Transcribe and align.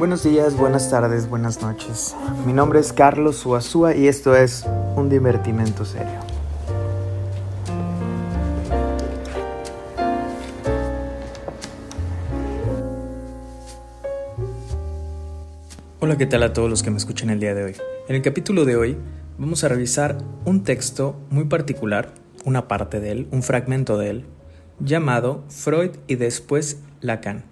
Buenos 0.00 0.24
días, 0.24 0.56
buenas 0.56 0.88
tardes, 0.88 1.28
buenas 1.28 1.60
noches. 1.60 2.16
Mi 2.46 2.54
nombre 2.54 2.80
es 2.80 2.90
Carlos 2.90 3.36
Suazúa 3.36 3.94
y 3.94 4.08
esto 4.08 4.34
es 4.34 4.64
un 4.96 5.10
divertimento 5.10 5.84
serio. 5.84 6.18
Hola, 16.00 16.16
¿qué 16.16 16.24
tal 16.24 16.44
a 16.44 16.54
todos 16.54 16.70
los 16.70 16.82
que 16.82 16.90
me 16.90 16.96
escuchan 16.96 17.28
el 17.28 17.38
día 17.38 17.54
de 17.54 17.64
hoy? 17.64 17.76
En 18.08 18.16
el 18.16 18.22
capítulo 18.22 18.64
de 18.64 18.76
hoy 18.76 18.96
vamos 19.36 19.64
a 19.64 19.68
revisar 19.68 20.16
un 20.46 20.64
texto 20.64 21.20
muy 21.28 21.44
particular, 21.44 22.14
una 22.46 22.68
parte 22.68 23.00
de 23.00 23.10
él, 23.10 23.28
un 23.32 23.42
fragmento 23.42 23.98
de 23.98 24.08
él, 24.08 24.24
llamado 24.78 25.44
Freud 25.50 25.90
y 26.06 26.14
después 26.14 26.78
Lacan, 27.02 27.44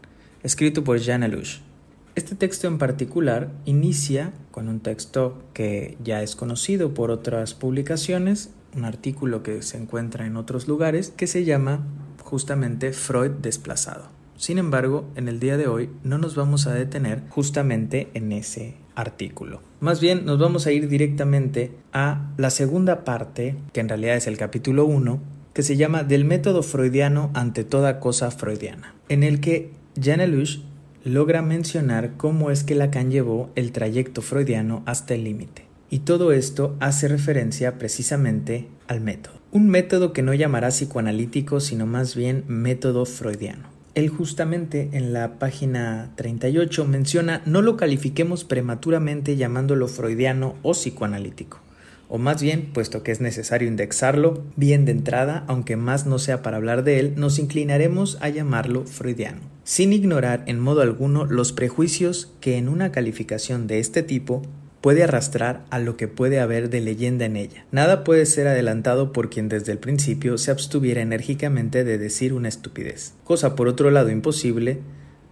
escrito 0.43 0.83
por 0.83 0.97
Jean 0.97 1.21
Lelouch. 1.21 1.68
Este 2.15 2.35
texto 2.35 2.67
en 2.67 2.79
particular 2.79 3.51
inicia 3.65 4.33
con 4.51 4.69
un 4.69 4.81
texto 4.81 5.43
que 5.53 5.97
ya 6.03 6.23
es 6.23 6.35
conocido 6.35 6.95
por 6.95 7.11
otras 7.11 7.55
publicaciones, 7.55 8.51
un 8.77 8.85
artículo 8.85 9.43
que 9.43 9.63
se 9.63 9.77
encuentra 9.77 10.27
en 10.27 10.37
otros 10.37 10.69
lugares, 10.69 11.13
que 11.17 11.27
se 11.27 11.45
llama 11.45 11.87
justamente 12.23 12.93
Freud 12.93 13.31
desplazado. 13.31 14.09
Sin 14.37 14.59
embargo, 14.59 15.05
en 15.17 15.27
el 15.29 15.41
día 15.41 15.57
de 15.57 15.67
hoy 15.67 15.91
no 16.05 16.17
nos 16.17 16.37
vamos 16.37 16.67
a 16.67 16.75
detener 16.75 17.23
justamente 17.29 18.09
en 18.15 18.31
ese 18.31 18.77
artículo. 18.95 19.61
Más 19.81 20.01
bien 20.01 20.25
nos 20.27 20.39
vamos 20.39 20.67
a 20.67 20.73
ir 20.73 20.89
directamente 20.89 21.73
a 21.93 22.31
la 22.37 22.51
segunda 22.51 23.05
parte, 23.05 23.57
que 23.73 23.81
en 23.81 23.89
realidad 23.89 24.17
es 24.17 24.29
el 24.29 24.37
capítulo 24.37 24.87
1, 24.87 25.21
que 25.55 25.65
se 25.65 25.77
llama 25.77 26.05
Del 26.05 26.25
método 26.25 26.63
freudiano 26.63 27.31
ante 27.35 27.65
toda 27.65 27.99
cosa 27.99 28.31
freudiana, 28.31 28.95
en 29.09 29.25
el 29.25 29.41
que 29.41 29.73
Jan 30.01 30.19
Lelouch 30.19 30.61
logra 31.05 31.43
mencionar 31.43 32.13
cómo 32.17 32.51
es 32.51 32.65
que 32.65 32.75
Lacan 32.75 33.11
llevó 33.11 33.51
el 33.55 33.73
trayecto 33.73 34.23
freudiano 34.23 34.83
hasta 34.87 35.15
el 35.15 35.25
límite. 35.25 35.65
Y 35.91 36.01
todo 36.01 36.33
esto 36.33 36.77
hace 36.81 37.09
referencia 37.09 37.79
precisamente 37.79 38.69
al 38.87 39.01
método. 39.01 39.35
Un 39.53 39.69
método 39.69 40.13
que 40.13 40.23
no 40.23 40.35
llamará 40.35 40.69
psicoanalítico, 40.69 41.61
sino 41.61 41.87
más 41.87 42.15
bien 42.15 42.45
método 42.47 43.07
freudiano. 43.07 43.69
Él 43.95 44.11
justamente 44.11 44.91
en 44.93 45.13
la 45.13 45.39
página 45.39 46.13
38 46.17 46.85
menciona 46.85 47.43
no 47.47 47.63
lo 47.63 47.77
califiquemos 47.77 48.45
prematuramente 48.45 49.37
llamándolo 49.37 49.89
freudiano 49.89 50.57
o 50.63 50.73
psicoanalítico 50.73 51.61
o 52.09 52.19
más 52.19 52.43
bien, 52.43 52.71
puesto 52.73 53.03
que 53.03 53.13
es 53.13 53.21
necesario 53.21 53.69
indexarlo 53.69 54.43
bien 54.57 54.85
de 54.85 54.93
entrada, 54.93 55.45
aunque 55.47 55.77
más 55.77 56.07
no 56.07 56.19
sea 56.19 56.43
para 56.43 56.57
hablar 56.57 56.83
de 56.83 57.01
él, 57.01 57.15
nos 57.17 57.39
inclinaremos 57.39 58.17
a 58.21 58.31
llamarlo 58.31 58.85
freudiano, 58.85 59.41
sin 59.69 59.93
ignorar 59.93 60.45
en 60.47 60.59
modo 60.59 60.81
alguno 60.81 61.27
los 61.27 61.53
prejuicios 61.53 62.33
que 62.41 62.57
en 62.57 62.71
una 62.71 62.91
calificación 62.91 63.67
de 63.67 63.81
este 63.81 64.03
tipo 64.03 64.41
puede 64.81 65.03
arrastrar 65.03 65.67
a 65.69 65.79
lo 65.79 65.95
que 65.99 66.09
puede 66.09 66.41
haber 66.41 66.71
de 66.71 66.81
leyenda 66.81 67.27
en 67.27 67.37
ella. 67.37 67.67
Nada 67.71 68.03
puede 68.03 68.25
ser 68.25 68.47
adelantado 68.49 69.13
por 69.13 69.29
quien 69.29 69.51
desde 69.51 69.73
el 69.73 69.79
principio 69.79 70.39
se 70.39 70.51
abstuviera 70.51 71.03
enérgicamente 71.03 71.85
de 71.85 71.99
decir 71.99 72.33
una 72.33 72.49
estupidez, 72.49 73.13
cosa 73.25 73.57
por 73.57 73.69
otro 73.69 73.91
lado 73.91 74.09
imposible 74.09 74.79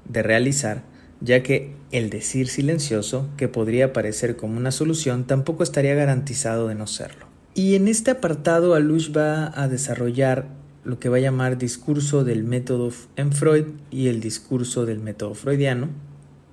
de 0.07 0.23
realizar 0.23 0.83
ya 1.23 1.43
que 1.43 1.73
el 1.91 2.11
decir 2.11 2.49
silencioso, 2.49 3.31
que 3.39 3.49
podría 3.49 3.95
parecer 3.95 4.37
como 4.37 4.59
una 4.59 4.71
solución, 4.71 5.27
tampoco 5.27 5.63
estaría 5.63 5.95
garantizado 5.95 6.69
de 6.69 6.75
no 6.75 6.87
serlo. 6.87 7.25
Y 7.55 7.75
en 7.75 7.89
este 7.89 8.11
apartado 8.11 8.75
Alush 8.75 9.17
va 9.17 9.51
a 9.59 9.67
desarrollar 9.67 10.66
lo 10.87 10.99
que 10.99 11.09
va 11.09 11.17
a 11.17 11.21
llamar 11.21 11.59
discurso 11.59 12.25
del 12.25 12.45
método 12.45 12.91
en 13.17 13.33
Freud 13.33 13.67
y 13.91 14.09
el 14.09 14.21
discurso 14.21 14.87
del 14.87 15.01
método 15.01 15.35
freudiano. 15.35 15.89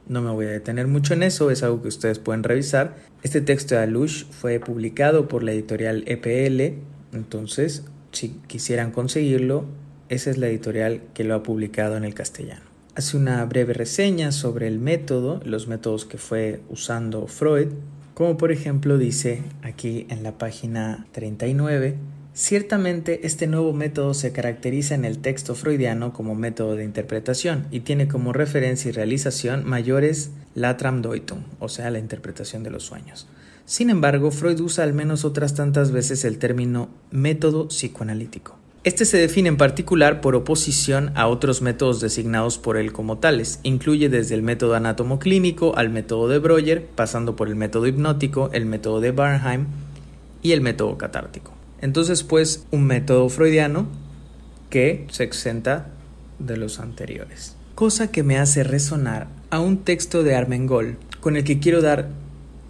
No 0.08 0.22
me 0.22 0.32
voy 0.32 0.48
a 0.48 0.50
detener 0.50 0.88
mucho 0.88 1.14
en 1.14 1.24
eso, 1.24 1.50
es 1.50 1.64
algo 1.64 1.82
que 1.82 1.88
ustedes 1.88 2.20
pueden 2.20 2.44
revisar. 2.44 2.98
Este 3.22 3.40
texto 3.40 3.76
de 3.76 3.82
Alush 3.82 4.26
fue 4.26 4.60
publicado 4.60 5.30
por 5.30 5.44
la 5.44 5.54
editorial 5.54 6.04
EPL, 6.08 6.80
entonces 7.14 7.86
si 8.12 8.30
quisieran 8.48 8.92
conseguirlo, 8.92 9.66
esa 10.10 10.30
es 10.30 10.38
la 10.38 10.48
editorial 10.48 11.02
que 11.14 11.24
lo 11.24 11.36
ha 11.36 11.44
publicado 11.44 11.96
en 11.96 12.04
el 12.04 12.14
castellano 12.14 12.74
hace 12.96 13.18
una 13.18 13.44
breve 13.46 13.74
reseña 13.74 14.32
sobre 14.32 14.68
el 14.68 14.80
método, 14.80 15.42
los 15.46 15.68
métodos 15.68 16.06
que 16.06 16.18
fue 16.18 16.62
usando 16.70 17.28
Freud, 17.28 17.70
como 18.14 18.38
por 18.38 18.52
ejemplo 18.52 18.98
dice 18.98 19.42
aquí 19.64 20.06
en 20.10 20.22
la 20.24 20.38
página 20.38 21.08
39, 21.12 21.96
Ciertamente 22.36 23.28
este 23.28 23.46
nuevo 23.46 23.74
método 23.74 24.16
se 24.16 24.32
caracteriza 24.32 24.96
en 24.96 25.06
el 25.06 25.20
texto 25.20 25.54
freudiano 25.54 26.14
como 26.14 26.34
método 26.34 26.76
de 26.76 26.84
interpretación 26.84 27.68
y 27.70 27.82
tiene 27.82 28.08
como 28.08 28.34
referencia 28.34 28.90
y 28.90 28.92
realización 28.92 29.64
mayores 29.66 30.32
latram 30.56 31.04
doitum, 31.04 31.44
o 31.60 31.70
sea, 31.70 31.92
la 31.92 32.00
interpretación 32.00 32.64
de 32.64 32.72
los 32.72 32.86
sueños. 32.86 33.28
Sin 33.66 33.92
embargo, 33.92 34.32
Freud 34.32 34.60
usa 34.62 34.84
al 34.84 34.94
menos 34.94 35.26
otras 35.26 35.54
tantas 35.54 35.92
veces 35.92 36.26
el 36.26 36.40
término 36.40 36.90
método 37.12 37.68
psicoanalítico. 37.68 38.58
Este 38.84 39.06
se 39.06 39.18
define 39.18 39.50
en 39.50 39.58
particular 39.58 40.20
por 40.20 40.36
oposición 40.36 41.12
a 41.14 41.28
otros 41.28 41.62
métodos 41.62 42.02
designados 42.02 42.58
por 42.58 42.78
él 42.78 42.94
como 42.94 43.20
tales. 43.20 43.60
Incluye 43.62 44.10
desde 44.10 44.34
el 44.34 44.42
método 44.42 44.74
anátomo-clínico 44.74 45.78
al 45.78 45.92
método 45.92 46.28
de 46.30 46.40
Breuer, 46.40 46.84
pasando 46.84 47.36
por 47.36 47.48
el 47.48 47.56
método 47.56 47.86
hipnótico, 47.86 48.50
el 48.54 48.66
método 48.66 49.02
de 49.02 49.12
Barnheim 49.12 49.68
y 50.42 50.52
el 50.52 50.62
método 50.62 50.98
catártico. 50.98 51.63
Entonces, 51.84 52.24
pues, 52.24 52.66
un 52.72 52.86
método 52.86 53.28
freudiano 53.28 53.88
que 54.70 55.06
se 55.12 55.26
exenta 55.26 55.88
de 56.40 56.56
los 56.56 56.80
anteriores. 56.80 57.58
Cosa 57.76 58.10
que 58.10 58.24
me 58.24 58.38
hace 58.38 58.64
resonar 58.64 59.28
a 59.50 59.60
un 59.60 59.80
texto 59.80 60.24
de 60.24 60.34
Armengol 60.34 60.96
con 61.20 61.36
el 61.36 61.44
que 61.44 61.60
quiero 61.60 61.82
dar 61.82 62.08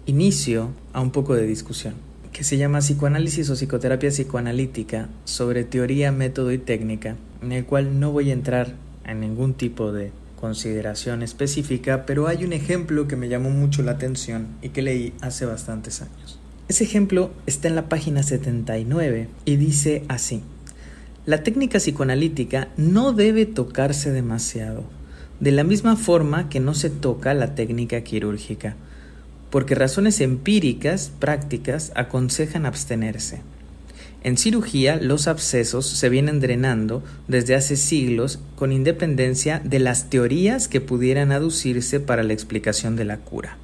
inicio 0.06 0.70
a 0.92 1.00
un 1.00 1.12
poco 1.12 1.36
de 1.36 1.46
discusión 1.46 1.94
que 2.32 2.42
se 2.42 2.56
llama 2.56 2.80
Psicoanálisis 2.80 3.48
o 3.50 3.54
Psicoterapia 3.54 4.10
Psicoanalítica 4.10 5.08
sobre 5.24 5.62
teoría, 5.62 6.10
método 6.10 6.50
y 6.50 6.58
técnica, 6.58 7.14
en 7.40 7.52
el 7.52 7.64
cual 7.64 8.00
no 8.00 8.10
voy 8.10 8.30
a 8.30 8.32
entrar 8.32 8.74
en 9.06 9.20
ningún 9.20 9.54
tipo 9.54 9.92
de 9.92 10.10
consideración 10.40 11.22
específica, 11.22 12.04
pero 12.04 12.26
hay 12.26 12.44
un 12.44 12.52
ejemplo 12.52 13.06
que 13.06 13.14
me 13.14 13.28
llamó 13.28 13.50
mucho 13.50 13.84
la 13.84 13.92
atención 13.92 14.48
y 14.60 14.70
que 14.70 14.82
leí 14.82 15.14
hace 15.20 15.46
bastantes 15.46 16.02
años. 16.02 16.40
Ese 16.68 16.84
ejemplo 16.84 17.30
está 17.46 17.68
en 17.68 17.76
la 17.76 17.88
página 17.88 18.22
79 18.22 19.28
y 19.44 19.56
dice 19.56 20.04
así, 20.08 20.42
la 21.26 21.42
técnica 21.42 21.78
psicoanalítica 21.78 22.68
no 22.76 23.12
debe 23.12 23.46
tocarse 23.46 24.10
demasiado, 24.10 24.84
de 25.40 25.52
la 25.52 25.64
misma 25.64 25.96
forma 25.96 26.48
que 26.48 26.60
no 26.60 26.74
se 26.74 26.90
toca 26.90 27.34
la 27.34 27.54
técnica 27.54 28.02
quirúrgica 28.02 28.76
porque 29.54 29.76
razones 29.76 30.20
empíricas, 30.20 31.12
prácticas, 31.20 31.92
aconsejan 31.94 32.66
abstenerse. 32.66 33.40
En 34.24 34.36
cirugía, 34.36 34.96
los 34.96 35.28
abscesos 35.28 35.86
se 35.86 36.08
vienen 36.08 36.40
drenando 36.40 37.04
desde 37.28 37.54
hace 37.54 37.76
siglos 37.76 38.40
con 38.56 38.72
independencia 38.72 39.60
de 39.62 39.78
las 39.78 40.10
teorías 40.10 40.66
que 40.66 40.80
pudieran 40.80 41.30
aducirse 41.30 42.00
para 42.00 42.24
la 42.24 42.32
explicación 42.32 42.96
de 42.96 43.04
la 43.04 43.18
cura. 43.18 43.56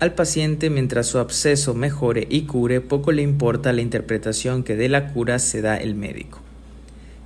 Al 0.00 0.14
paciente, 0.14 0.70
mientras 0.70 1.08
su 1.08 1.18
absceso 1.18 1.74
mejore 1.74 2.28
y 2.30 2.42
cure, 2.42 2.80
poco 2.80 3.10
le 3.10 3.22
importa 3.22 3.72
la 3.72 3.80
interpretación 3.80 4.62
que 4.62 4.76
de 4.76 4.88
la 4.88 5.12
cura 5.12 5.40
se 5.40 5.60
da 5.60 5.76
el 5.76 5.96
médico. 5.96 6.40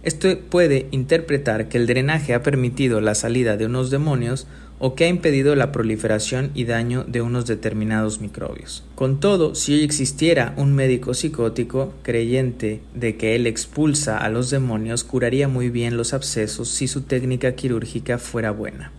Esto 0.02 0.28
puede 0.38 0.86
interpretar 0.90 1.68
que 1.68 1.76
el 1.76 1.86
drenaje 1.86 2.32
ha 2.32 2.42
permitido 2.42 3.02
la 3.02 3.14
salida 3.14 3.58
de 3.58 3.66
unos 3.66 3.90
demonios 3.90 4.46
o 4.78 4.94
que 4.94 5.04
ha 5.04 5.08
impedido 5.08 5.54
la 5.54 5.70
proliferación 5.70 6.50
y 6.54 6.64
daño 6.64 7.04
de 7.04 7.20
unos 7.20 7.46
determinados 7.46 8.20
microbios. 8.20 8.82
Con 8.94 9.20
todo, 9.20 9.54
si 9.54 9.74
hoy 9.74 9.84
existiera 9.84 10.54
un 10.56 10.72
médico 10.72 11.12
psicótico 11.12 11.92
creyente 12.02 12.80
de 12.94 13.16
que 13.18 13.36
él 13.36 13.46
expulsa 13.46 14.16
a 14.16 14.30
los 14.30 14.48
demonios, 14.48 15.04
curaría 15.04 15.46
muy 15.46 15.68
bien 15.68 15.98
los 15.98 16.14
abscesos 16.14 16.68
si 16.68 16.88
su 16.88 17.02
técnica 17.02 17.54
quirúrgica 17.54 18.16
fuera 18.18 18.50
buena. 18.50 18.92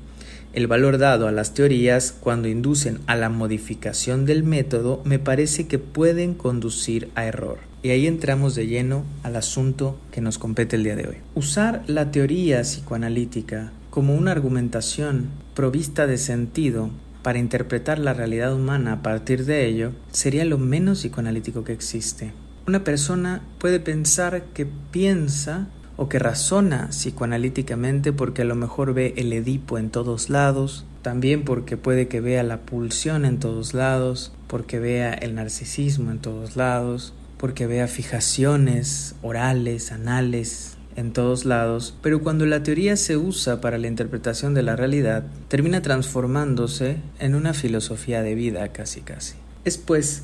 El 0.53 0.67
valor 0.67 0.99
dado 0.99 1.27
a 1.27 1.31
las 1.31 1.55
teorías 1.55 2.11
cuando 2.11 2.47
inducen 2.47 2.99
a 3.07 3.15
la 3.15 3.29
modificación 3.29 4.27
del 4.27 4.43
método 4.43 5.01
me 5.03 5.17
parece 5.17 5.67
que 5.67 5.79
pueden 5.79 6.35
conducir 6.35 7.09
a 7.15 7.25
error. 7.25 7.57
Y 7.81 7.89
ahí 7.89 8.05
entramos 8.05 8.53
de 8.53 8.67
lleno 8.67 9.03
al 9.23 9.35
asunto 9.35 9.99
que 10.11 10.21
nos 10.21 10.37
compete 10.37 10.75
el 10.75 10.83
día 10.83 10.95
de 10.95 11.07
hoy. 11.07 11.15
Usar 11.33 11.83
la 11.87 12.11
teoría 12.11 12.61
psicoanalítica 12.61 13.71
como 13.89 14.13
una 14.13 14.31
argumentación 14.31 15.31
provista 15.55 16.05
de 16.05 16.19
sentido 16.19 16.91
para 17.23 17.39
interpretar 17.39 17.97
la 17.97 18.13
realidad 18.13 18.53
humana 18.53 18.93
a 18.93 19.01
partir 19.01 19.45
de 19.45 19.65
ello 19.65 19.93
sería 20.11 20.45
lo 20.45 20.59
menos 20.59 20.99
psicoanalítico 20.99 21.63
que 21.63 21.73
existe. 21.73 22.31
Una 22.67 22.83
persona 22.83 23.41
puede 23.57 23.79
pensar 23.79 24.43
que 24.53 24.67
piensa 24.67 25.67
o 25.97 26.09
que 26.09 26.19
razona 26.19 26.87
psicoanalíticamente 26.89 28.13
porque 28.13 28.41
a 28.43 28.45
lo 28.45 28.55
mejor 28.55 28.93
ve 28.93 29.13
el 29.17 29.31
Edipo 29.33 29.77
en 29.77 29.89
todos 29.89 30.29
lados, 30.29 30.85
también 31.01 31.43
porque 31.43 31.77
puede 31.77 32.07
que 32.07 32.21
vea 32.21 32.43
la 32.43 32.61
pulsión 32.61 33.25
en 33.25 33.39
todos 33.39 33.73
lados, 33.73 34.31
porque 34.47 34.79
vea 34.79 35.13
el 35.13 35.35
narcisismo 35.35 36.11
en 36.11 36.19
todos 36.19 36.55
lados, 36.55 37.13
porque 37.37 37.67
vea 37.67 37.87
fijaciones 37.87 39.15
orales, 39.21 39.91
anales, 39.91 40.77
en 40.95 41.11
todos 41.11 41.45
lados, 41.45 41.95
pero 42.01 42.21
cuando 42.21 42.45
la 42.45 42.63
teoría 42.63 42.95
se 42.97 43.17
usa 43.17 43.61
para 43.61 43.77
la 43.77 43.87
interpretación 43.87 44.53
de 44.53 44.63
la 44.63 44.75
realidad, 44.75 45.23
termina 45.47 45.81
transformándose 45.81 46.97
en 47.19 47.35
una 47.35 47.53
filosofía 47.53 48.21
de 48.21 48.35
vida 48.35 48.67
casi 48.69 49.01
casi. 49.01 49.35
Es 49.65 49.77
pues 49.77 50.23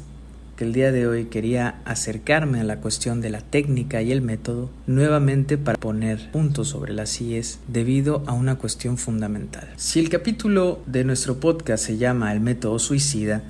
el 0.66 0.74
día 0.74 0.92
de 0.92 1.08
hoy 1.08 1.26
quería 1.26 1.82
acercarme 1.86 2.60
a 2.60 2.64
la 2.64 2.82
cuestión 2.82 3.22
de 3.22 3.30
la 3.30 3.42
técnica 3.42 4.02
y 4.02 4.12
el 4.12 4.22
método 4.22 4.70
nuevamente 4.88 5.58
para 5.58 5.78
poner 5.78 6.32
puntos 6.32 6.70
sobre 6.70 6.94
las 6.94 7.20
IES 7.22 7.60
debido 7.68 8.24
a 8.28 8.34
una 8.34 8.56
cuestión 8.56 8.98
fundamental. 8.98 9.70
Si 9.78 10.00
el 10.00 10.10
capítulo 10.10 10.80
de 10.86 11.04
nuestro 11.04 11.40
podcast 11.40 11.86
se 11.86 11.98
llama 11.98 12.34
El 12.34 12.40
método 12.40 12.80
suicida, 12.80 13.44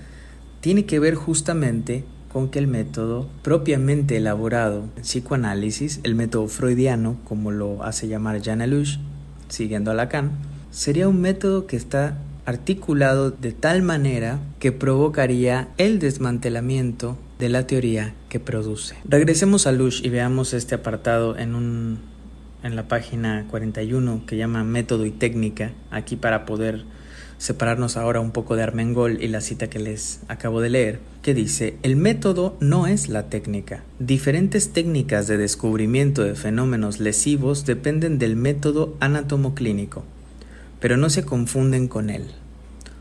tiene 0.62 0.86
que 0.86 1.00
ver 1.00 1.16
justamente 1.16 2.04
con 2.32 2.50
que 2.50 2.60
el 2.60 2.68
método 2.68 3.30
propiamente 3.42 4.18
elaborado 4.18 4.86
en 4.96 5.04
psicoanálisis, 5.04 6.00
el 6.04 6.16
método 6.16 6.48
freudiano, 6.48 7.18
como 7.24 7.52
lo 7.52 7.84
hace 7.84 8.08
llamar 8.08 8.42
Jan 8.44 8.62
Alush, 8.62 8.98
siguiendo 9.48 9.92
a 9.92 9.94
Lacan, 9.96 10.32
sería 10.72 11.08
un 11.08 11.22
método 11.22 11.66
que 11.66 11.76
está 11.76 12.20
articulado 12.50 13.30
de 13.30 13.52
tal 13.52 13.84
manera 13.84 14.40
que 14.60 14.72
provocaría 14.72 15.68
el 15.78 16.00
desmantelamiento 16.00 17.18
de 17.38 17.48
la 17.48 17.68
teoría 17.68 18.16
que 18.28 18.40
produce. 18.40 18.96
Regresemos 19.06 19.68
a 19.68 19.72
Lush 19.72 20.04
y 20.04 20.10
veamos 20.10 20.54
este 20.54 20.76
apartado 20.76 21.38
en 21.38 21.54
un 21.54 22.00
en 22.64 22.76
la 22.76 22.88
página 22.88 23.46
41 23.50 24.24
que 24.26 24.36
llama 24.36 24.64
método 24.64 25.06
y 25.06 25.12
técnica, 25.12 25.72
aquí 25.92 26.18
para 26.18 26.46
poder 26.46 26.84
separarnos 27.38 27.96
ahora 27.96 28.20
un 28.20 28.32
poco 28.32 28.58
de 28.58 28.64
Armengol 28.64 29.24
y 29.24 29.30
la 29.30 29.40
cita 29.40 29.70
que 29.70 29.80
les 29.80 30.20
acabo 30.28 30.60
de 30.60 30.70
leer, 30.70 31.00
que 31.22 31.34
dice, 31.34 31.78
el 31.84 31.96
método 31.96 32.58
no 32.60 32.86
es 32.86 33.08
la 33.08 33.30
técnica. 33.30 33.84
Diferentes 34.00 34.74
técnicas 34.74 35.28
de 35.28 35.38
descubrimiento 35.38 36.24
de 36.24 36.36
fenómenos 36.36 37.00
lesivos 37.00 37.66
dependen 37.66 38.20
del 38.20 38.36
método 38.36 38.98
anatomoclínico, 39.00 40.04
pero 40.80 40.98
no 40.98 41.10
se 41.10 41.24
confunden 41.24 41.88
con 41.88 42.10
él. 42.10 42.26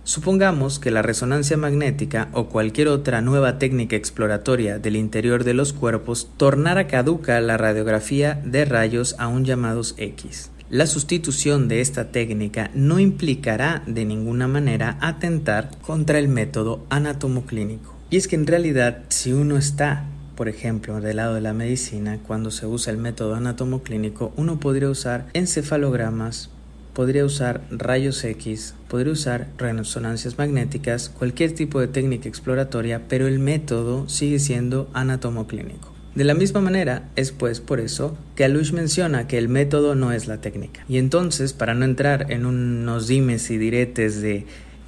Supongamos 0.04 0.78
que 0.78 0.90
la 0.90 1.02
resonancia 1.02 1.58
magnética 1.58 2.28
o 2.32 2.48
cualquier 2.48 2.88
otra 2.88 3.20
nueva 3.20 3.58
técnica 3.58 3.94
exploratoria 3.94 4.78
del 4.78 4.96
interior 4.96 5.44
de 5.44 5.52
los 5.52 5.74
cuerpos 5.74 6.30
tornara 6.38 6.86
caduca 6.86 7.38
la 7.42 7.58
radiografía 7.58 8.40
de 8.42 8.64
rayos 8.64 9.16
aún 9.18 9.44
llamados 9.44 9.94
X. 9.98 10.50
La 10.70 10.86
sustitución 10.86 11.68
de 11.68 11.82
esta 11.82 12.10
técnica 12.10 12.70
no 12.74 12.98
implicará 13.00 13.82
de 13.86 14.04
ninguna 14.04 14.48
manera 14.48 14.96
atentar 15.00 15.70
contra 15.82 16.18
el 16.18 16.28
método 16.28 16.86
anatomoclínico. 16.88 17.94
Y 18.10 18.16
es 18.16 18.28
que 18.28 18.36
en 18.36 18.46
realidad 18.46 19.04
si 19.08 19.32
uno 19.32 19.58
está, 19.58 20.04
por 20.36 20.48
ejemplo, 20.48 21.00
del 21.02 21.16
lado 21.16 21.34
de 21.34 21.42
la 21.42 21.52
medicina, 21.52 22.18
cuando 22.26 22.50
se 22.50 22.66
usa 22.66 22.92
el 22.92 22.98
método 22.98 23.34
anatomoclínico, 23.34 24.32
uno 24.36 24.58
podría 24.60 24.88
usar 24.88 25.26
encefalogramas, 25.34 26.50
podría 26.98 27.24
usar 27.24 27.60
rayos 27.70 28.24
X, 28.24 28.74
podría 28.88 29.12
usar 29.12 29.46
resonancias 29.56 30.36
magnéticas, 30.36 31.08
cualquier 31.08 31.52
tipo 31.52 31.78
de 31.78 31.86
técnica 31.86 32.28
exploratoria, 32.28 33.02
pero 33.06 33.28
el 33.28 33.38
método 33.38 34.08
sigue 34.08 34.40
siendo 34.40 34.90
anatomoclínico. 34.94 35.94
De 36.16 36.24
la 36.24 36.34
misma 36.34 36.60
manera, 36.60 37.08
es 37.14 37.30
pues 37.30 37.60
por 37.60 37.78
eso 37.78 38.18
que 38.34 38.42
Alush 38.44 38.72
menciona 38.72 39.28
que 39.28 39.38
el 39.38 39.48
método 39.48 39.94
no 39.94 40.10
es 40.10 40.26
la 40.26 40.40
técnica. 40.40 40.84
Y 40.88 40.98
entonces, 40.98 41.52
para 41.52 41.72
no 41.74 41.84
entrar 41.84 42.32
en 42.32 42.44
unos 42.44 43.06
dimes 43.06 43.48
y 43.52 43.58
diretes 43.58 44.20
de 44.20 44.46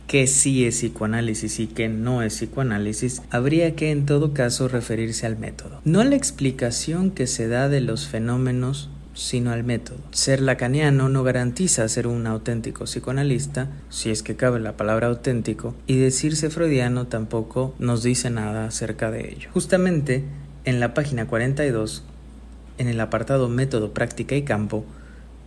qué 0.09 0.27
sí 0.27 0.65
es 0.65 0.79
psicoanálisis 0.79 1.61
y 1.61 1.69
qué 1.69 1.89
no 1.89 2.25
es 2.25 2.35
psicoanálisis, 2.35 3.23
habría 3.31 3.77
que 3.77 3.93
en 3.93 4.05
todo 4.05 4.35
caso 4.35 4.67
referirse 4.67 5.27
al 5.27 5.39
método. 5.39 5.81
No 5.85 6.01
a 6.01 6.05
la 6.05 6.17
explicación 6.17 7.12
que 7.12 7.29
se 7.29 7.47
da 7.47 7.69
de 7.69 7.81
los 7.81 8.09
fenómenos 8.09 8.91
sino 9.20 9.52
al 9.52 9.64
método. 9.64 9.99
Ser 10.12 10.40
lacaniano 10.40 11.11
no 11.11 11.22
garantiza 11.22 11.87
ser 11.88 12.06
un 12.06 12.26
auténtico 12.26 12.84
psicoanalista, 12.84 13.69
si 13.90 14.11
es 14.11 14.22
que 14.22 14.34
cabe 14.34 14.61
la 14.61 14.78
palabra 14.78 15.08
auténtico, 15.08 15.75
y 15.87 15.99
decirse 15.99 16.49
freudiano 16.49 17.06
tampoco 17.06 17.75
nos 17.78 18.02
dice 18.02 18.31
nada 18.31 18.64
acerca 18.64 19.11
de 19.11 19.28
ello. 19.28 19.50
Justamente 19.52 20.25
en 20.64 20.81
la 20.81 20.94
página 20.94 21.26
42, 21.26 22.02
en 22.78 22.88
el 22.88 22.99
apartado 22.99 23.49
Método, 23.50 23.93
Práctica 23.93 24.37
y 24.37 24.43
Campo, 24.43 24.87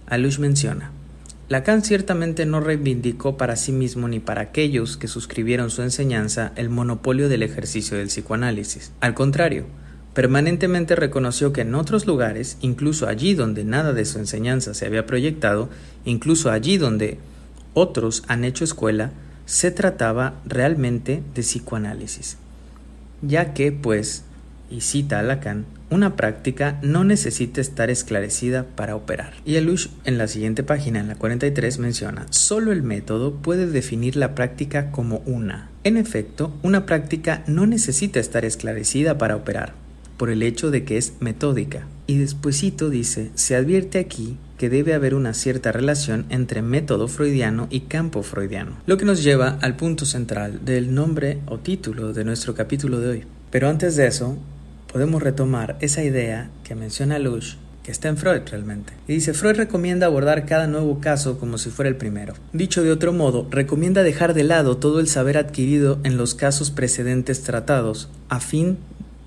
Alush 0.05 0.37
menciona, 0.37 0.91
Lacan 1.49 1.83
ciertamente 1.83 2.45
no 2.45 2.61
reivindicó 2.61 3.37
para 3.37 3.55
sí 3.55 3.71
mismo 3.71 4.07
ni 4.07 4.19
para 4.19 4.41
aquellos 4.41 4.97
que 4.97 5.07
suscribieron 5.07 5.69
su 5.69 5.81
enseñanza 5.81 6.53
el 6.55 6.69
monopolio 6.69 7.27
del 7.27 7.43
ejercicio 7.43 7.97
del 7.97 8.07
psicoanálisis. 8.07 8.91
Al 9.01 9.13
contrario, 9.13 9.65
permanentemente 10.13 10.95
reconoció 10.95 11.54
que 11.54 11.62
en 11.62 11.75
otros 11.75 12.06
lugares, 12.06 12.57
incluso 12.62 13.07
allí 13.07 13.33
donde 13.33 13.63
nada 13.63 13.94
de 13.94 14.06
su 14.06 14.19
enseñanza 14.19 14.74
se 14.74 14.86
había 14.86 15.06
proyectado, 15.06 15.69
incluso 16.06 16.51
allí 16.51 16.77
donde 16.77 17.18
otros 17.74 18.24
han 18.27 18.44
hecho 18.44 18.63
escuela, 18.63 19.12
se 19.45 19.71
trataba 19.71 20.36
realmente 20.45 21.21
de 21.33 21.42
psicoanálisis. 21.42 22.38
Ya 23.21 23.54
que, 23.54 23.71
pues, 23.71 24.24
y 24.69 24.81
cita 24.81 25.19
a 25.19 25.24
Lacan, 25.24 25.65
una 25.89 26.15
práctica 26.15 26.80
no 26.81 27.04
necesita 27.04 27.62
estar 27.62 27.89
esclarecida 27.89 28.65
para 28.75 28.95
operar. 28.95 29.33
Y 29.45 29.57
Alush 29.57 29.88
en 30.06 30.18
la 30.18 30.27
siguiente 30.27 30.63
página, 30.63 31.00
en 31.00 31.07
la 31.07 31.15
43, 31.15 31.77
menciona, 31.77 32.25
solo 32.31 32.71
el 32.71 32.81
método 32.81 33.36
puede 33.36 33.68
definir 33.68 34.15
la 34.15 34.33
práctica 34.33 34.89
como 34.92 35.18
una. 35.25 35.69
En 35.83 35.98
efecto, 35.98 36.51
una 36.63 36.86
práctica 36.86 37.44
no 37.45 37.68
necesita 37.68 38.19
estar 38.19 38.45
esclarecida 38.45 39.18
para 39.18 39.36
operar, 39.36 39.74
por 40.18 40.30
el 40.30 40.44
hecho 40.44 40.71
de 40.71 40.83
que 40.83 40.98
es 40.98 41.13
metódica. 41.19 41.88
Y 42.06 42.18
despuesito 42.18 42.89
dice, 42.89 43.31
se 43.36 43.56
advierte 43.56 44.00
aquí 44.00 44.38
que 44.57 44.69
debe 44.69 44.94
haber 44.94 45.15
una 45.15 45.33
cierta 45.33 45.71
relación 45.71 46.25
entre 46.30 46.62
método 46.62 47.07
freudiano 47.07 47.68
y 47.69 47.81
campo 47.81 48.24
freudiano, 48.24 48.77
lo 48.86 48.98
que 48.98 49.06
nos 49.06 49.24
lleva 49.24 49.57
al 49.62 49.75
punto 49.75 50.06
central 50.06 50.65
del 50.65 50.94
nombre 50.94 51.39
o 51.48 51.60
título 51.60 52.13
de 52.13 52.25
nuestro 52.25 52.56
capítulo 52.56 53.00
de 53.00 53.10
hoy. 53.10 53.24
Pero 53.51 53.69
antes 53.69 53.95
de 53.95 54.07
eso, 54.07 54.38
podemos 54.92 55.24
retomar 55.24 55.77
esa 55.80 56.04
idea 56.04 56.50
que 56.63 56.75
menciona 56.75 57.19
Lush 57.19 57.56
que 57.83 57.92
está 57.92 58.07
en 58.07 58.18
Freud 58.18 58.42
realmente. 58.50 58.93
Y 59.08 59.13
dice, 59.13 59.34
Freud 59.34 59.58
recomienda 59.58 60.08
abordar 60.08 60.46
cada 60.46 60.67
nuevo 60.67 61.00
caso 61.01 61.38
como 61.38 61.58
si 61.58 61.70
fuera 61.70 61.89
el 61.89 61.98
primero. 61.98 62.34
Dicho 62.53 62.82
de 62.82 62.91
otro 62.91 63.12
modo, 63.12 63.46
recomienda 63.51 64.03
dejar 64.03 64.34
de 64.34 64.43
lado 64.43 64.77
todo 64.77 65.00
el 65.00 65.08
saber 65.08 65.38
adquirido 65.38 66.00
en 66.03 66.17
los 66.17 66.34
casos 66.34 66.72
precedentes 66.72 67.43
tratados, 67.43 68.10
a 68.29 68.39
fin 68.39 68.77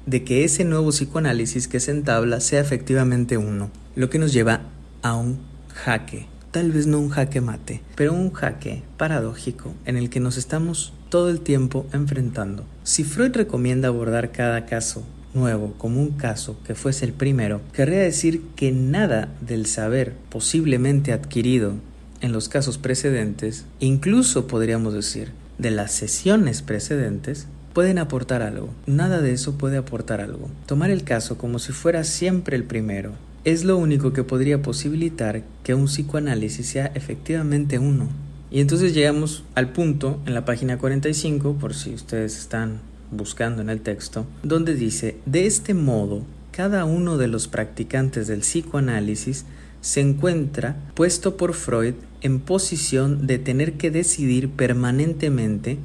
de 0.06 0.24
que 0.24 0.44
ese 0.44 0.64
nuevo 0.64 0.90
psicoanálisis 0.90 1.68
que 1.68 1.80
se 1.80 1.90
entabla 1.90 2.40
sea 2.40 2.60
efectivamente 2.60 3.36
uno, 3.36 3.70
lo 3.96 4.08
que 4.08 4.18
nos 4.18 4.32
lleva 4.32 4.62
a 5.02 5.14
un 5.14 5.38
jaque, 5.74 6.26
tal 6.52 6.72
vez 6.72 6.86
no 6.86 7.00
un 7.00 7.10
jaque 7.10 7.40
mate, 7.40 7.82
pero 7.96 8.12
un 8.12 8.32
jaque 8.32 8.82
paradójico 8.96 9.74
en 9.84 9.96
el 9.96 10.08
que 10.08 10.20
nos 10.20 10.36
estamos 10.36 10.92
todo 11.10 11.28
el 11.28 11.40
tiempo 11.40 11.86
enfrentando. 11.92 12.64
Si 12.84 13.04
Freud 13.04 13.34
recomienda 13.34 13.88
abordar 13.88 14.32
cada 14.32 14.64
caso 14.64 15.04
nuevo 15.34 15.74
como 15.76 16.00
un 16.00 16.12
caso 16.12 16.56
que 16.64 16.74
fuese 16.74 17.04
el 17.04 17.12
primero, 17.12 17.60
querría 17.72 18.00
decir 18.00 18.42
que 18.54 18.72
nada 18.72 19.28
del 19.40 19.66
saber 19.66 20.14
posiblemente 20.30 21.12
adquirido 21.12 21.74
en 22.20 22.32
los 22.32 22.48
casos 22.48 22.78
precedentes, 22.78 23.66
incluso 23.80 24.46
podríamos 24.46 24.94
decir 24.94 25.32
de 25.58 25.70
las 25.70 25.92
sesiones 25.92 26.62
precedentes, 26.62 27.46
pueden 27.76 27.98
aportar 27.98 28.40
algo. 28.40 28.70
Nada 28.86 29.20
de 29.20 29.32
eso 29.32 29.58
puede 29.58 29.76
aportar 29.76 30.22
algo. 30.22 30.48
Tomar 30.64 30.88
el 30.88 31.04
caso 31.04 31.36
como 31.36 31.58
si 31.58 31.72
fuera 31.72 32.04
siempre 32.04 32.56
el 32.56 32.64
primero 32.64 33.12
es 33.44 33.64
lo 33.64 33.76
único 33.76 34.14
que 34.14 34.24
podría 34.24 34.62
posibilitar 34.62 35.42
que 35.62 35.74
un 35.74 35.84
psicoanálisis 35.84 36.66
sea 36.66 36.86
efectivamente 36.94 37.78
uno. 37.78 38.08
Y 38.50 38.62
entonces 38.62 38.94
llegamos 38.94 39.44
al 39.54 39.72
punto 39.72 40.22
en 40.24 40.32
la 40.32 40.46
página 40.46 40.78
45, 40.78 41.56
por 41.60 41.74
si 41.74 41.92
ustedes 41.92 42.38
están 42.38 42.80
buscando 43.10 43.60
en 43.60 43.68
el 43.68 43.82
texto, 43.82 44.24
donde 44.42 44.74
dice, 44.74 45.18
de 45.26 45.44
este 45.44 45.74
modo, 45.74 46.22
cada 46.52 46.86
uno 46.86 47.18
de 47.18 47.28
los 47.28 47.46
practicantes 47.46 48.26
del 48.26 48.40
psicoanálisis 48.40 49.44
se 49.82 50.00
encuentra 50.00 50.76
puesto 50.94 51.36
por 51.36 51.52
Freud 51.52 51.92
en 52.22 52.40
posición 52.40 53.26
de 53.26 53.38
tener 53.38 53.74
que 53.74 53.90
decidir 53.90 54.48
permanentemente 54.48 55.76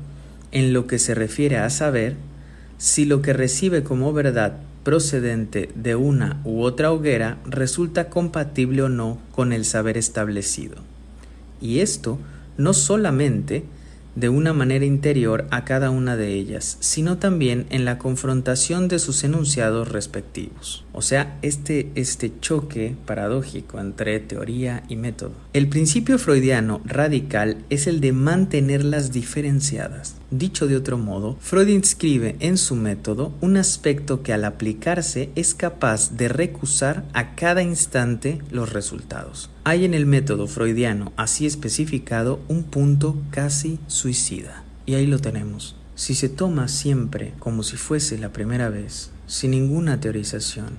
en 0.51 0.73
lo 0.73 0.87
que 0.87 0.99
se 0.99 1.15
refiere 1.15 1.57
a 1.57 1.69
saber 1.69 2.15
si 2.77 3.05
lo 3.05 3.21
que 3.21 3.33
recibe 3.33 3.83
como 3.83 4.13
verdad 4.13 4.57
procedente 4.83 5.69
de 5.75 5.95
una 5.95 6.41
u 6.43 6.61
otra 6.61 6.91
hoguera 6.91 7.37
resulta 7.45 8.09
compatible 8.09 8.83
o 8.83 8.89
no 8.89 9.19
con 9.31 9.53
el 9.53 9.65
saber 9.65 9.97
establecido. 9.97 10.77
Y 11.61 11.79
esto 11.79 12.17
no 12.57 12.73
solamente 12.73 13.63
de 14.15 14.27
una 14.27 14.51
manera 14.51 14.83
interior 14.83 15.47
a 15.51 15.63
cada 15.63 15.89
una 15.89 16.17
de 16.17 16.33
ellas, 16.33 16.77
sino 16.81 17.17
también 17.17 17.65
en 17.69 17.85
la 17.85 17.97
confrontación 17.97 18.87
de 18.87 18.99
sus 18.99 19.23
enunciados 19.23 19.87
respectivos. 19.87 20.83
O 20.91 21.01
sea, 21.01 21.37
este, 21.41 21.91
este 21.95 22.31
choque 22.41 22.95
paradójico 23.05 23.79
entre 23.79 24.19
teoría 24.19 24.83
y 24.89 24.97
método. 24.97 25.31
El 25.53 25.69
principio 25.69 26.19
freudiano 26.19 26.81
radical 26.83 27.63
es 27.69 27.87
el 27.87 28.01
de 28.01 28.11
mantenerlas 28.11 29.13
diferenciadas. 29.13 30.15
Dicho 30.31 30.65
de 30.65 30.77
otro 30.77 30.97
modo, 30.97 31.35
Freud 31.41 31.67
inscribe 31.67 32.37
en 32.39 32.57
su 32.57 32.77
método 32.77 33.33
un 33.41 33.57
aspecto 33.57 34.23
que 34.23 34.31
al 34.31 34.45
aplicarse 34.45 35.29
es 35.35 35.53
capaz 35.53 36.15
de 36.15 36.29
recusar 36.29 37.03
a 37.11 37.35
cada 37.35 37.61
instante 37.63 38.41
los 38.49 38.71
resultados. 38.71 39.49
Hay 39.65 39.83
en 39.83 39.93
el 39.93 40.05
método 40.05 40.47
freudiano 40.47 41.11
así 41.17 41.45
especificado 41.45 42.39
un 42.47 42.63
punto 42.63 43.17
casi 43.29 43.77
suicida. 43.87 44.63
Y 44.85 44.93
ahí 44.93 45.05
lo 45.05 45.19
tenemos. 45.19 45.75
Si 45.95 46.15
se 46.15 46.29
toma 46.29 46.69
siempre 46.69 47.33
como 47.39 47.61
si 47.61 47.75
fuese 47.75 48.17
la 48.17 48.31
primera 48.31 48.69
vez, 48.69 49.11
sin 49.27 49.51
ninguna 49.51 49.99
teorización, 49.99 50.77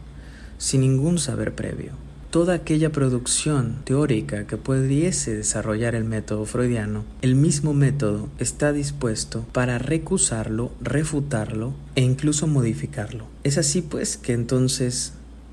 sin 0.56 0.80
ningún 0.80 1.18
saber 1.18 1.54
previo, 1.54 1.92
toda 2.33 2.55
aquella 2.55 2.91
producción 2.91 3.83
teórica 3.85 4.47
que 4.47 4.57
pudiese 4.57 5.37
desarrollar 5.37 5.95
el 5.95 6.05
método 6.05 6.47
freudiano, 6.47 7.05
el 7.21 7.35
mismo 7.35 7.75
método 7.75 8.31
está 8.39 8.73
dispuesto 8.73 9.45
para 9.53 9.77
recusarlo, 9.77 10.73
refutarlo 10.81 11.75
e 11.95 12.01
incluso 12.01 12.47
modificarlo. 12.47 13.27
Es 13.45 13.59
así 13.59 13.83
pues 13.83 14.17
que 14.17 14.33
entonces 14.33 15.12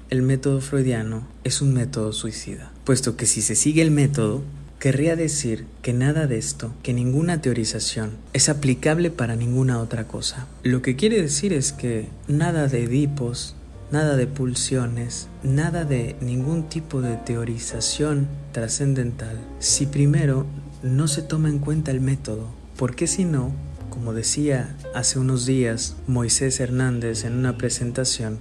el 0.10 0.22
método 0.22 0.62
freudiano 0.62 1.28
es 1.44 1.62
un 1.62 1.74
método 1.74 2.14
suicida, 2.14 2.72
puesto 2.86 3.18
que 3.18 3.26
si 3.26 3.42
se 3.42 3.56
sigue 3.56 3.82
el 3.82 3.92
método, 3.92 4.42
querría 4.80 5.18
decir 5.18 5.66
que 5.82 5.92
nada 5.92 6.28
de 6.28 6.38
esto, 6.38 6.74
que 6.82 6.94
ninguna 6.94 7.42
teorización, 7.42 8.12
es 8.32 8.48
aplicable 8.48 9.12
para 9.12 9.36
ninguna 9.36 9.80
otra 9.80 10.08
cosa. 10.08 10.48
Lo 10.64 10.82
que 10.82 10.96
quiere 10.96 11.22
decir 11.22 11.52
es 11.52 11.74
que 11.74 12.08
nada 12.30 12.70
de 12.70 12.86
Edipos, 12.86 13.58
nada 13.92 14.16
de 14.16 14.28
pulsiones, 14.28 15.28
nada 15.44 15.84
de 15.84 16.16
ningún 16.22 16.70
tipo 16.70 17.02
de 17.02 17.18
teorización 17.18 18.28
trascendental 18.52 19.38
si 19.60 19.86
primero 19.86 20.46
no 20.84 21.08
se 21.08 21.22
toma 21.22 21.50
en 21.50 21.60
cuenta 21.60 21.92
el 21.92 22.02
método. 22.02 22.48
Porque 22.78 23.08
si 23.08 23.26
no, 23.26 23.52
como 23.90 24.14
decía 24.14 24.76
hace 24.94 25.20
unos 25.20 25.46
días 25.46 25.96
Moisés 26.08 26.60
Hernández 26.60 27.26
en 27.26 27.38
una 27.38 27.58
presentación, 27.58 28.40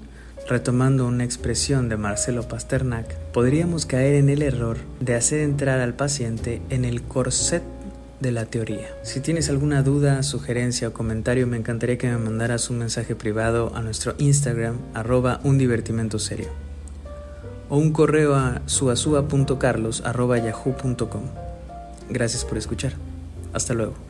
retomando 0.48 1.06
una 1.06 1.24
expresión 1.24 1.88
de 1.88 1.96
Marcelo 1.96 2.46
Pasternak, 2.46 3.14
podríamos 3.32 3.84
caer 3.84 4.14
en 4.14 4.28
el 4.28 4.42
error 4.42 4.78
de 5.00 5.14
hacer 5.14 5.40
entrar 5.40 5.80
al 5.80 5.94
paciente 5.94 6.62
en 6.70 6.84
el 6.84 7.02
corset 7.02 7.62
de 8.20 8.32
la 8.32 8.46
teoría. 8.46 8.88
Si 9.02 9.20
tienes 9.20 9.48
alguna 9.48 9.82
duda, 9.82 10.22
sugerencia 10.22 10.88
o 10.88 10.92
comentario, 10.92 11.46
me 11.46 11.56
encantaría 11.56 11.98
que 11.98 12.08
me 12.08 12.18
mandaras 12.18 12.70
un 12.70 12.78
mensaje 12.78 13.14
privado 13.14 13.72
a 13.74 13.82
nuestro 13.82 14.14
Instagram, 14.18 14.78
arroba 14.94 15.40
un 15.44 15.58
divertimento 15.58 16.18
serio, 16.18 16.48
o 17.68 17.76
un 17.78 17.92
correo 17.92 18.34
a 18.34 18.62
suasua.carlos 18.66 20.02
arroba 20.04 20.38
yahoo.com. 20.38 21.22
Gracias 22.10 22.44
por 22.44 22.58
escuchar. 22.58 22.94
Hasta 23.52 23.74
luego. 23.74 24.07